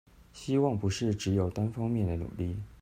[0.33, 2.57] 希望不是只有單方面的努力